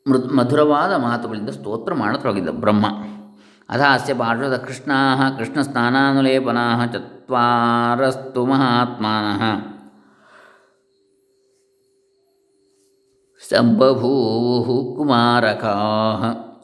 [0.09, 2.87] ಮೃದ್ ಮಧುರವಾದ ಮಾತುಗಳಿಂದ ಸ್ತೋತ್ರ ಮಾಡತೊಡಗಿದ್ದ ಬ್ರಹ್ಮ.
[3.69, 9.43] ಅಥ ಅಸ್ಯ ಪಾರ್ಶ್ವದ ಕೃಷ್ಣಾ ಕೃಷ್ಣಸ್ನಾನಾನುಲೇಪನಾ ಚತ್ವಾರಸ್ತು ಮಹಾತ್ಮನಃ.
[13.49, 15.75] ಸಂಬಭೂವು ಕುಮಾರಕಾ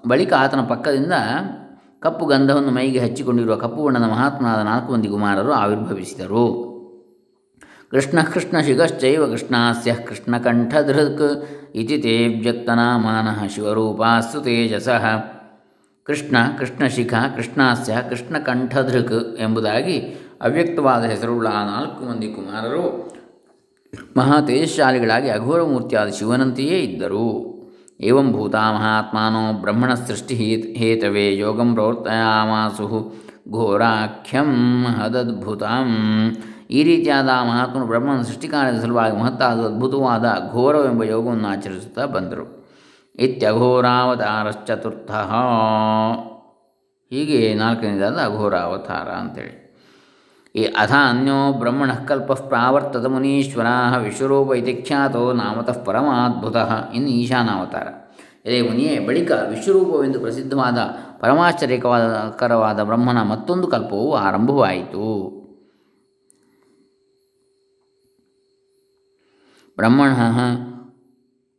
[0.09, 1.13] ಬಳಿಕ ಆತನ ಪಕ್ಕದಿಂದ
[2.03, 6.75] ಕಪ್ಪು ಗಂಧವನ್ನು ಮೈಗೆ ಹಚ್ಚಿಕೊಂಡಿರುವ ಕಪ್ಪು ಬಣ್ಣದ ಮಹಾತ್ಮನಾದ ನಾಲ್ಕು ಮಂದಿ ಕುಮಾರರು ಆವಿರ್ಭವಿಸಿದರು.
[7.91, 15.04] ಕೃಷ್ಣ ಕೃಷ್ಣ ಶಿಗಶ್ಚೈವ ಕೃಷ್ಣಾಸ್ಯ ಕೃಷ್ಣಕಂಠಧೃಕ್ ಇತಿ ತೇ ವ್ಯಕ್ತನಾಮಾನಃ ಶಿವರೂಪಾಸ್ತು ತೇಜಸಃ
[16.07, 19.97] ಕೃಷ್ಣ ಕೃಷ್ಣಶಿಖ ಕೃಷ್ಣಾಸ್ಯ ಕೃಷ್ಣಕಂಠಧೃಕ್ ಎಂಬುದಾಗಿ
[20.43, 22.85] ಅವ್ಯಕ್ತವಾದ ಹೆಸರುಳ್ಳ ಆ ನಾಲ್ಕು ಮಂದಿ ಕುಮಾರರು
[24.16, 27.28] ಮಹಾ ತೇಜಶಾಲಿಗಳಾಗಿ ಅಘೋರ ಮೂರ್ತಿಯಾದ ಶಿವನಂತೆಯೇ ಇದ್ದರು.
[28.00, 30.35] ಏವಂ ಭೂತ ಮಹಾತ್ಮಾನೋ ಬ್ರಹ್ಮಣ ಸೃಷ್ಟಿ
[30.78, 32.88] ಹೇತವೇ ಯೋಗಂ ಪ್ರವರ್ತಯಾಮಾಸು
[33.50, 35.90] ಘೋರಾಖ್ಯಂ ಹದದ್ಭುತಂ
[36.71, 42.64] ಈ ರೀತಿಯಾದ ಆ ಬ್ರಹ್ಮನ ಸೃಷ್ಟಿಕಾರ್ಯದ ಸಲುವಾಗಿ ಮಹತ್ತಾದ ಅದ್ಭುತವಾದ ಘೋರವೆಂಬ ಯೋಗವನ್ನು ಆಚರಿಸುತ್ತಾ ಬಂದರು.
[43.16, 45.11] ಇತ್ಯಘೋರಾವತಾರಶ್ಚತುರ್ಥ.
[47.11, 49.64] ಹೀಗೆ ನಾಲ್ಕನೇದಾದ ಅಘೋರಾವತಾರ ಅಂತೇಳಿ.
[50.56, 53.66] ಈ ಅಥ ಅನ್ಯೋ ಬ್ರಹ್ಮಣ ಕಲ್ಪ ಪ್ರಾವರ್ತದ ಮುನೀಶ್ವರ
[53.99, 56.56] ವಿಶ್ವರೂಪ ಇತಿ ಖ್ಯಾತೋ ನಾಮತಃ ಪರಮಾದ್ಭುತ
[56.94, 57.88] ಇನ್ನು ಈಶಾನಾವತಾರ.
[58.47, 60.78] ಎಲೆ ಮುನಿಯೇ, ಬಳಿಕ ವಿಶ್ವರೂಪವೆಂದು ಪ್ರಸಿದ್ಧವಾದ
[61.21, 65.44] ಪರಮಾಶ್ಚರ್ಯಕವಾದ ಕರವಾದ ಬ್ರಹ್ಮನ ಮತ್ತೊಂದು ಕಲ್ಪವು ಆರಂಭವಾಯಿತು.
[69.76, 70.10] ಬ್ರಹ್ಮಣ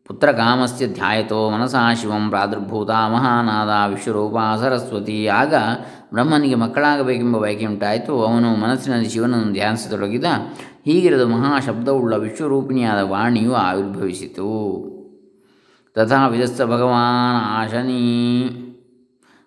[0.05, 5.53] ಪುತ್ರಕಾಮಸ್ಯ ಧ್ಯಾಯತೋ ಮನಸಾ ಶಿವಂ ಪ್ರಾದುರ್ಭೂತ ಮಹಾನಾದ ವಿಶ್ವರೂಪ ಸರಸ್ವತಿ ಆಗ
[6.13, 8.23] ಬ್ರಹ್ಮನಿಗೆ ಮಕ್ಕಳಾಗಬೇಕೆಂಬ ಬಯಕೆ ಉಂಟಾಯಿತು.
[8.23, 10.23] ಅವನು ಮನಸ್ಸಿನಲ್ಲಿ ಶಿವನನ್ನು ಧ್ಯಾನಿಸತೊಡಗಿದ
[10.85, 14.49] ಹೀಗಿರದ ಮಹಾಶಬ್ದವುಳ್ಳ ವಿಶ್ವರೂಪಿಣಿಯಾದ ವಾಣಿಯು ಆವಿರ್ಭವಿಸಿತು.
[15.95, 18.49] ತಥಾ ವಿಧಸ್ಸ ಭಗವಾನ್ ಆಶನೀ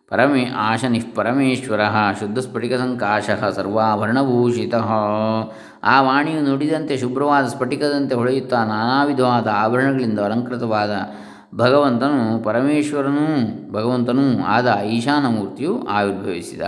[0.08, 1.80] ಪರಮೇ, ಆಶನಿಃ ಪರಮೇಶ್ವರ
[2.20, 4.74] ಶುದ್ಧಸ್ಫಟಿಕಸಂಕಾಶಃ ಸರ್ವಾಭರಣಭೂಷಿತ.
[5.82, 10.90] ಆ ವಾಣಿಯು ನುಡಿದಂತೆ ಶುಭ್ರವಾದ ಸ್ಫಟಿಕದಂತೆ ಹೊಳೆಯುತ್ತಾ ನಾನಾ ವಿಧವಾದ ಆಭರಣಗಳಿಂದ ಅಲಂಕೃತವಾದ
[11.54, 13.26] ಭಗವಂತನು ಪರಮೇಶ್ವರನೂ
[13.72, 16.62] ಭಗವಂತನೂ ಆದ ಈಶಾನ ಮೂರ್ತಿಯು ಆವಿರ್ಭವಿಸಿದ.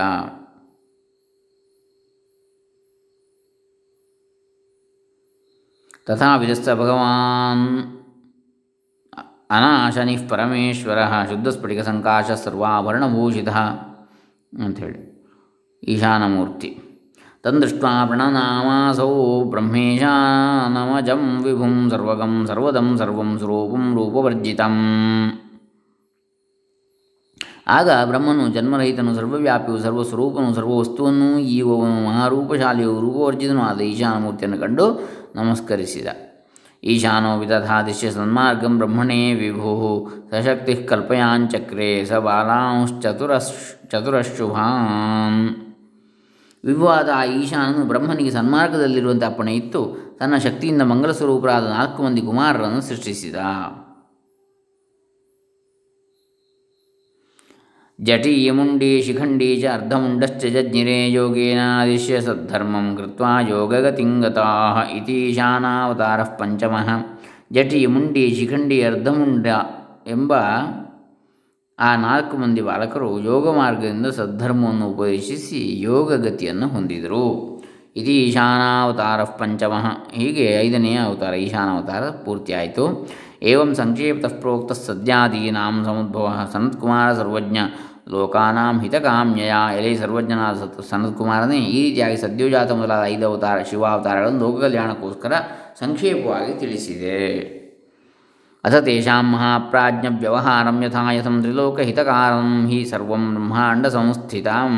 [6.06, 8.00] ತಥಾ ವಿಧಸ್ಥ ಭಗವಾನ್
[9.50, 15.28] ಅನಾಶನಿ ಪರಮೇಶ್ವರ ಶುದ್ಧಸ್ಫಟಿಕ ಸಂಕಾಶ ಸರ್ವಾಭರಣಭೂಷಿತ ಅಂಥೇಳಿ
[15.82, 16.89] ಈಶಾನಮೂರ್ತಿ.
[17.44, 19.12] ತಂದೃಷ್ಟ ಪ್ರಣನಾಮಾಸೌ
[19.44, 24.74] ಬ್ರಹ್ಮೇಶಾನಮಜಂ ವಿಭುಂ ಸರ್ವಗಂ ಸರ್ವದಂ ಸರ್ವಂ ಸ್ವರೂಪಂ ರೂಪವರ್ಜಿತಂ
[27.76, 34.86] ಆಗ ಬ್ರಹ್ಮನು ಜನ್ಮರಹಿತನು ಸರ್ವವ್ಯಾಪಿಯು ಸರ್ವಸ್ವರೂಪನು ಸರ್ವವಸ್ತುವನ್ನು ಈವನು ಮಹಾರೂಪಶಾಲಿಯು ರೂಪವರ್ಜಿತನು ಆದ ಈಶಾನಮೂರ್ತಿಯನ್ನು ಕಂಡು
[35.36, 36.08] ನಮಸ್ಕರಿಸಿದ।
[36.84, 39.72] ಈಶಾನೋ ವಿದಧಾದಿಶ್ಯ ಸನ್ಮಾರ್ಗಂ ಬ್ರಹ್ಮಣೇ ವಿಭು
[40.30, 43.52] ಸಶಕ್ತಿ ಕಲ್ಪಯಾಂಚಕ್ರೇ ಸ ಬಾಲಾಂಶ್ಚತುರಶ್
[43.92, 45.69] ಚತುರಶುಭಾನ್।
[46.64, 49.82] ವಿಭುವಾದ ಆ ಈಶಾನನು ಬ್ರಹ್ಮನಿಗೆ ಸನ್ಮಾರ್ಗದಲ್ಲಿರುವಂತೆ ಅಪ್ಪಣೆ ಇತ್ತು.
[50.18, 53.36] ತನ್ನ ಶಕ್ತಿಯಿಂದ ಮಂಗಲ ಸ್ವರೂಪರಾದ ನಾಲ್ಕು ಮಂದಿ ಕುಮಾರರನ್ನು ಸೃಷ್ಟಿಸಿದ.
[57.98, 66.88] ಜಟಿ ಜಟೀಯಮುಂಡಿ ಶಿಖಂಡಿ ಚ ಅರ್ಧಮುಂಡಶ್ಚ ಜಜ್ಞಿರೆ ಯೋಗೇನಾದಿಶ್ಯ ಸದ್ಧರ್ಮಂ ಕೃತ್ವಾ ಯೋಗಗತಿಂಗತಾಃ ಇತೀಶಾನಾವತಾರಃ ಪಂಚಮಃ.
[67.52, 69.46] ಜಟಿ ಮುಂಡಿ ಶಿಖಂಡಿ ಅರ್ಧಮುಂಡ
[70.06, 70.32] ಎಂಬ
[71.86, 77.24] ಆ ನಾಲ್ಕು ಮಂದಿ ಬಾಲಕರು ಯೋಗ ಮಾರ್ಗದಿಂದ ಸದ್ಧರ್ಮವನ್ನು ಉಪದೇಶಿಸಿ ಯೋಗಗತಿಯನ್ನು ಹೊಂದಿದರು.
[77.96, 79.86] ಇದು ಈಶಾನಾವತಾರ ಪಂಚಮಃ.
[80.12, 82.84] ಹೀಗೆ ಐದನೆಯ ಅವತಾರ ಈಶಾನಾವತಾರ ಪೂರ್ತಿಯಾಯಿತು.
[83.42, 87.58] ಏವಂ ಸಂಕ್ಷೇಪತಃ ಪ್ರೋಕ್ತ ಸದ್ಯಾದೀನಾಂ ಸಮುದ್ಭವ ಸನತ್ಕುಮಾರ ಸರ್ವಜ್ಞ
[88.08, 95.32] ಲೋಕಾನಾಂ ಹಿತಕಾಮ್ಯಯ ಎಲೆ ಸರ್ವಜ್ಞನಾದ ಸತ್ ಸನತ್ಕುಮಾರನೇ ಈ ರೀತಿಯಾಗಿ ಸದ್ಯೋಜಾತ ಮೊದಲಾದ ಐದು ಅವತಾರ ಶಿವಾವತಾರಗಳನ್ನು ಲೋಕ ಕಲ್ಯಾಣಕ್ಕೋಸ್ಕರ
[95.80, 97.59] ಸಂಕ್ಷೇಪವಾಗಿ ತಿಳಿಸಿದೆ.
[98.64, 104.74] ಅಥ ತೇಷಾಂ ಮಹಾಪ್ರಾಜ್ಞ ವ್ಯವಹಾರಂ ಯಥಾ ಯಥಂ ತ್ರಿಲೋಕಹಿತಕಾರಂ ಹಿ ಸರ್ವಂ ಬ್ರಹ್ಮಾಂಡ ಸಂಸ್ಥಿತಂ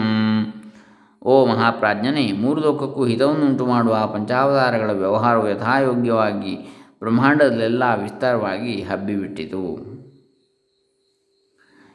[1.23, 6.55] ಓ ಮಹಾಪ್ರಾಜ್ಞನೇ ಮೂರು ಲೋಕಕ್ಕೂ ಹಿತವನ್ನುಂಟು ಮಾಡುವ ಪಂಚಾವತಾರಗಳ ವ್ಯವಹಾರವು ಯಥಾಯೋಗ್ಯವಾಗಿ
[7.01, 9.65] ಬ್ರಹ್ಮಾಂಡದಲ್ಲೆಲ್ಲ ವಿಸ್ತಾರವಾಗಿ ಹಬ್ಬಿಬಿಟ್ಟಿತು.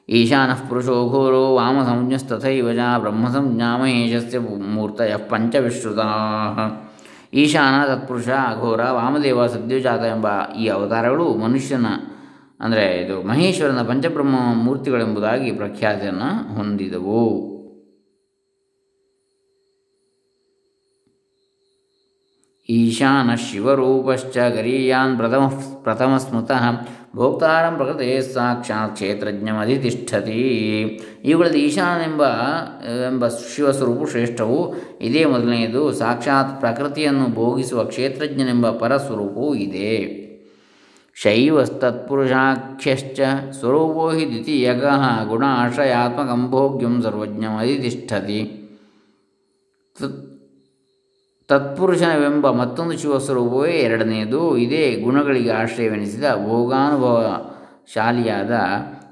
[0.09, 4.39] ಈಶಾನಃ ಪುರುಷೋ ಘೋರೋ ವಾಮಸಂಜ್ಞಸ್ತಥೈವ ಬ್ರಹ್ಮ ಬ್ರಹ್ಮಸಂಜ್ಞಾ ಮಹೇಶಸ್ಯ
[4.73, 6.09] ಮೂರ್ತಯ ಪಂಚವಿಶ್ರುತಾ।
[7.33, 10.27] ಈಶಾನ ತತ್ಪುರುಷ ಅಘೋರ, ವಾಮದೇವ, ಸದ್ಯೋಜಾತ ಎಂಬ
[10.59, 11.85] ಈ ಅವತಾರಗಳು ಮನುಷ್ಯನ,
[12.59, 17.57] ಅಂದರೆ ಇದು ಮಹೇಶ್ವರನ ಪಂಚಬ್ರಹ್ಮ ಮೂರ್ತಿಗಳೆಂಬುದಾಗಿ ಪ್ರಖ್ಯಾತಿಯನ್ನು ಹೊಂದಿದವು.
[22.69, 25.47] ಈಶಾನ ಶಿವರೂಪಶ್ಚ ಗರೀಯಾನ್ ಪ್ರಥಮ
[25.83, 26.63] ಪ್ರಥಮ ಸ್ಮೃತಃ
[27.15, 30.41] ಭೋಕ್ತಾರಂ ಪ್ರಕೃತಿ ಸಾಕ್ಷಾತ್ ಕ್ಷೇತ್ರಜ್ಞಮಧಿತಿಷ್ಠತಿ
[31.23, 32.23] ಇವುಗಳಲ್ಲಿ ಈಶಾನೆಂಬ
[33.07, 34.59] ಎಂಬ ಶಿವಸ್ವರೂಪು ಶ್ರೇಷ್ಠವು.
[35.01, 40.27] ಇದೇ ಮೊದಲನೆಯದು, ಸಾಕ್ಷಾತ್ ಪ್ರಕೃತಿಯನ್ನು ಭೋಗಿಸುವ ಕ್ಷೇತ್ರಜ್ಞನೆಂಬ ಪರಸ್ವರೂಪವೂ ಇದೆ.
[41.21, 43.19] ಶೈವಸ್ತತ್ಪುರುಷಾಖ್ಯಶ್ಚ
[43.51, 44.85] ಸ್ವರೂಪೋ ಹಿ ದ್ವಿತೀಯಗ
[45.27, 48.39] ಗುಣ ಆಶ್ರಯಾತ್ಮಕಂಭೋಗ್ಯಂ ಭೋಗ್ಯಂ ಸರ್ವಜ್ಞಮಧಿತಿಷ್ಠತಿ
[51.49, 54.57] ತತ್ಪುರುಷನವೆಂಬ ಮತ್ತೊಂದು ಶಿವಸ್ವರೂಪವೇ ಎರಡನೆಯದು.
[54.57, 57.45] ಇದೇ ಗುಣಗಳಿಗೆ ಆಶ್ರಯವೆನಿಸಿದ ಭೋಗಾನುಭವ
[57.93, 58.51] ಶಾಲಿಯಾದ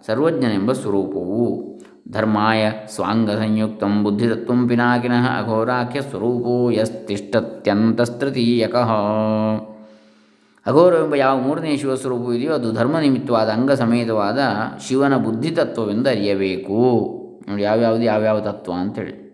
[0.07, 1.75] ಸರ್ವಜ್ಞನೆಂಬ ಸ್ವರೂಪವು.
[2.11, 8.75] ಧರ್ಮಾಯ ಸ್ವಾಂಗ ಸಂಯುಕ್ತ ಬುದ್ಧಿತತ್ವ ಪಿನಾಕಿನಃ ಅಘೋರಾಖ್ಯ ಸ್ವರೂಪೋ ಯಸ್ತಿಷ್ಟತ್ಯಂತಸ್ತೃತೀಯಕ
[10.65, 14.39] ಅಘೋರವೆಂಬ ಯಾವ ಮೂರನೇ ಶಿವಸ್ವರೂಪವು ಇದೆಯೋ ಅದು ಧರ್ಮ ನಿಮಿತ್ತವಾದ ಅಂಗ ಸಮೇತವಾದ
[14.87, 16.75] ಶಿವನ ಬುದ್ಧಿತತ್ವವೆಂದು ಅರಿಯಬೇಕು.
[17.49, 19.24] ನೋಡಿ ಯಾವ್ಯಾವುದು, ಯಾವ್ಯಾವ ತತ್ವ ಅಂತೇಳಿ.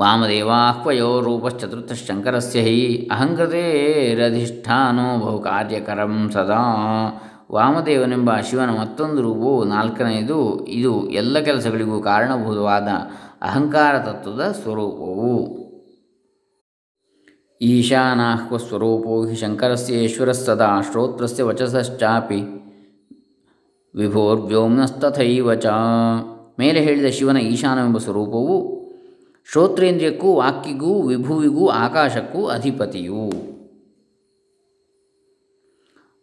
[0.00, 6.62] ವಾಮದೇವಾಹ್ವಯೋ ರೂಪಶ್ಚತುರ್ಥಶಂಕರಸ್ಯ ಹಿ ಅಹಂಕೃತೇರಧಿಷ್ಠಾನೋ ಬಹುಕಾರ್ಯಕರಂ ಸದಾ
[7.52, 10.66] ವಾಮದೇವನೆಂಬ ಶಿವನ ಮತ್ತೊಂದು ರೂಪವು ನಾಲ್ಕನೆಯದು.
[10.66, 12.88] ಇದು ಎಲ್ಲ ಕೆಲಸಗಳಿಗೂ ಕಾರಣಭೂತವಾದ
[13.42, 15.56] ಅಹಂಕಾರ ತತ್ವದ ಸ್ವರೂಪವು.
[17.60, 22.42] ಈಶಾನಾಹ್ವಸ್ವರೂಪೋ ಹಿ ಶಂಕರಸ್ಯ ಈಶ್ವರಸ್ಸದಾ, ಶ್ರೋತ್ರಸ್ಯ ವಚಸಶ್ಚಾಪಿ
[23.94, 25.66] ವಿಭೋರ್ವ್ಯೋಮ್ನಸ್ತಥೈವ ಚ.
[26.58, 28.83] ಮೇಲೆ ಹೇಳಿದ ಶಿವನ ಈಶಾನವೆಂಬ ಸ್ವರೂಪವು
[29.52, 33.54] ಶ್ರೋತ್ರೇಂದ್ರಿಯಕ್ಕೂ ವಾಕ್ಯಿಗೂ ವಿಭುವಿಗೂ ಆಕಾಶಕ್ಕೂ ಅಧಿಪತಿಯು.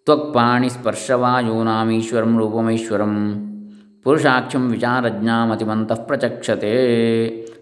[0.05, 3.33] ತ್ವಕ್ಪಾಣಿಸ್ಪರ್ಶವಾಯೂನಾಮೀಶ್ವರಂ ರೂಪಮೈಶ್ವರಂ.
[4.03, 6.75] ಪುರುಷಾಖ್ಯಂ ವಿಚಾರಜ್ಞಾಮತಿಮಂತಃ ಪ್ರಚಕ್ಷತೆ.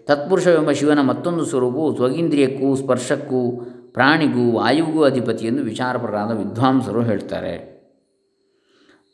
[0.04, 3.60] ತತ್ಪುರುಷವೆಂಬ ಶಿವನ ಮತ್ತೊಂದು ಸ್ವರೂಪವು ಸ್ವಗೀಂದ್ರಿಯಕ್ಕೂ ಸ್ಪರ್ಶಕ್ಕೂ
[3.92, 7.69] ಪ್ರಾಣಿಗೂ ವಾಯುವಿಗೂ ಅಧಿಪತಿ ಎಂದು ವಿಚಾರಪರರಾದ ವಿದ್ವಾಂಸರು ಹೇಳ್ತಾರೆ.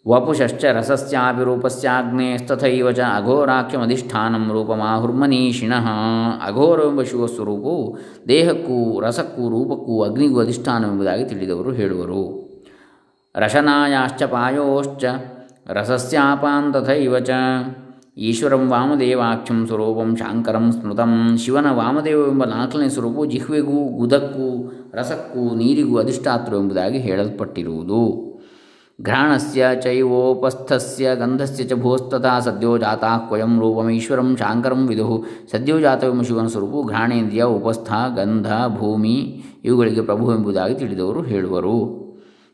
[0.08, 5.86] ವಪುಶ್ಚ ರಸಸ್ಯಾಭಿರೂಪಸ್ಯಾಗ್ನೇಸ್ತಥೈವ ಚ ಅಘೋರಾಖ್ಯಮಧಿಷ್ಠಾನಂ ರೂಪಮಾಹುರ್ಮನೀಷಿಣಃ.
[6.46, 12.46] ಅಘೋರವೆಂಬ ಶಿವಸ್ವರೂಪವು ದೇಹಕ್ಕೂ ರಸಕ್ಕೂ ರೂಪಕ್ಕೂ ಅಗ್ನಿಗೂ ಅಧಿಷ್ಠಾನವೆಂಬುದಾಗಿ ತಿಳಿದವರು ಹೇಳುವರು.
[13.36, 15.04] ರಶನಾಯಾಶ್ಚ ಪಾಯೋಶ್ಚ
[15.70, 17.30] ರಸಸ್ಯಾಪಾನ್ ತಥೈವ ಚ
[18.18, 26.56] ಈಶ್ವರಂ ವಾಮದೇವಾಖ್ಯಂ ಸ್ವರೂಪಂ ಶಾಂಕರಂ ಸ್ಮೃತಂ ಶಿವನ ವಾಮದೇವವೆಂಬ ನಾಲ್ಕನೇ ಸ್ವರೂಪವು ಜಿಹ್ವೆಗೂ ಗುದಕ್ಕೂ ರಸಕ್ಕೂ ನೀರಿಗೂ ಅಧಿಷ್ಠಾತೃ
[29.04, 34.88] ಘ್ರಾಣಸ್ಯ ಚೈವೋಪಸ್ಥಸ್ಯ ಗಂಧಸ್ಯ ಚ ಭೂಸ್ತಥಾ ಸದ್ಯೋಜಾತಾ ಕ್ವಯಂ ರೂಪಮೀಶ್ವರಂ ಶಾಂಕರಂ
[35.52, 38.46] ಸದ್ಯೋ ಜಾತವೆಂಬ ಶಿವನ ಸ್ವರೂಪವು ಘ್ರಾಣೇಂದ್ರಿಯ ಉಪಸ್ಥ ಗಂಧ
[38.78, 42.06] ಭೂಮಿ ಇವುಗಳಿಗೆ ಪ್ರಭು ಎಂಬುದಾಗಿ ತಿಳಿದವರು ಹೇಳುವರು।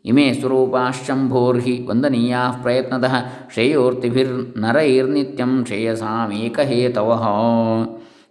[0.05, 3.15] ಇಮೇ ಸ್ವರೂಪಾಶಂಭೋರ್ಹಿ ವಂದನೀಯಾ ಪ್ರಯತ್ನತಃ
[3.53, 7.13] ಶ್ರೇಯೋರ್ತಿಭಿರ್ನರೈರ್ನಿತ್ಯಂ ಶ್ರೇಯಸಾಮೇಕಹೇತವ।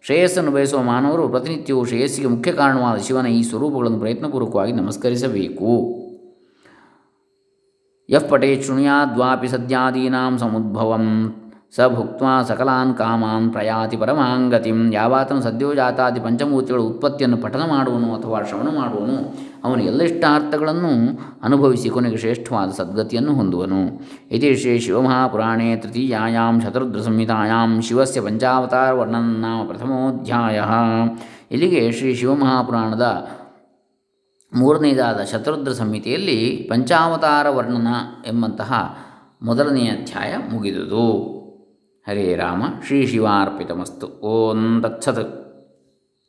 [0.06, 6.01] ಶ್ರೇಯಸ್ಸನ್ನು ಬಯಸುವ ಮಾನವರು ಪ್ರತಿನಿತ್ಯವು ಶ್ರೇಯಸ್ಸಿಗೆ ಮುಖ್ಯ ಕಾರಣವಾದ ಶಿವನ ಈ ಸ್ವರೂಪಗಳನ್ನು ಪ್ರಯತ್ನಪೂರ್ವಕವಾಗಿ ನಮಸ್ಕರಿಸಬೇಕು।
[8.12, 11.06] ಯಃ ಪಟೇ ಶೃಣುಯಾದ್ವಾಪಿ ಸದ್ಯಾದೀನಾಂ ಸಮುದ್ಭವಂ
[11.76, 19.16] ಸ ಭುಕ್ತ ಸಕಲಾನ್ ಕಾಮಾನ್ ಪ್ರಯಾತಿ ಪರಮಾಂಗತಿಂ ಯಾವಾತನು ಸದ್ಯೋಜಾತಾದಿ ಪಂಚಮೂರ್ತಿಗಳ ಉತ್ಪತ್ತಿಯನ್ನು ಪಠನ ಮಾಡುವನು ಅಥವಾ ಶ್ರವಣ ಮಾಡುವನು।
[19.64, 20.92] ಅವನು ಎಲ್ಲ ಇಷ್ಟಾರ್ಥಗಳನ್ನು
[21.44, 23.82] ಅನುಭವಿಸಿ ಕೊನೆಗೆ ಶ್ರೇಷ್ಠವಾದ ಸದ್ಗತಿಯನ್ನು ಹೊಂದುವನು।
[24.32, 30.60] ಇತಿ ಶ್ರೀ ಶಿವಮಹಾಪುರಾಣೇ ತೃತೀಯಾಯಾಂ ಶತರುದ್ರ ಸಂಹಿತಾಯಾಂ ಶಿವಸ್ಯ ಪಂಚಾವತಾರ ವರ್ಣನ ಪ್ರಥಮೋಧ್ಯಾಯ।
[31.52, 33.08] ಇಲ್ಲಿಗೆ ಶ್ರೀ ಶಿವಮಹಾಪುರಾಣದ
[34.54, 37.88] ಮೂರನೇದಾದ ಶತರುದ್ರ ಸಂಹಿತೆಯಲ್ಲಿ ಪಂಚಾವತಾರ ವರ್ಣನ
[38.28, 38.98] ಎಂಬಂತಹ
[39.42, 41.12] ಮೊದಲನೆಯ ಅಧ್ಯಾಯ ಮುಗಿದುದು.
[42.08, 44.08] ಹರೇ ರಾಮ, ಶ್ರೀ ಶಿವಾರ್ಪಿತಮಸ್ತು.
[44.08, 45.41] ಓಂ ತತ್ಸತ್.